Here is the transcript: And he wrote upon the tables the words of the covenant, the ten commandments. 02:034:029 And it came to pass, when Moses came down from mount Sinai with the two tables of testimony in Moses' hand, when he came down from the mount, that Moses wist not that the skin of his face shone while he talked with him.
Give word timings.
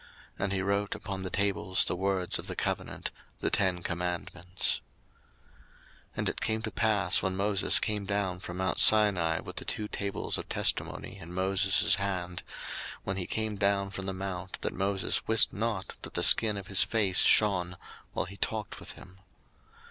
And 0.39 0.51
he 0.51 0.63
wrote 0.63 0.95
upon 0.95 1.21
the 1.21 1.29
tables 1.29 1.85
the 1.85 1.95
words 1.95 2.39
of 2.39 2.47
the 2.47 2.55
covenant, 2.55 3.11
the 3.39 3.51
ten 3.51 3.83
commandments. 3.83 4.81
02:034:029 6.15 6.17
And 6.17 6.29
it 6.29 6.41
came 6.41 6.61
to 6.63 6.71
pass, 6.71 7.21
when 7.21 7.35
Moses 7.35 7.77
came 7.77 8.05
down 8.07 8.39
from 8.39 8.57
mount 8.57 8.79
Sinai 8.79 9.41
with 9.41 9.57
the 9.57 9.63
two 9.65 9.87
tables 9.87 10.39
of 10.39 10.49
testimony 10.49 11.19
in 11.19 11.31
Moses' 11.31 11.93
hand, 11.97 12.41
when 13.03 13.17
he 13.17 13.27
came 13.27 13.57
down 13.57 13.91
from 13.91 14.07
the 14.07 14.11
mount, 14.11 14.59
that 14.61 14.73
Moses 14.73 15.27
wist 15.27 15.53
not 15.53 15.93
that 16.01 16.15
the 16.15 16.23
skin 16.23 16.57
of 16.57 16.65
his 16.65 16.83
face 16.83 17.19
shone 17.19 17.77
while 18.13 18.25
he 18.25 18.37
talked 18.37 18.79
with 18.79 18.93
him. 18.93 19.19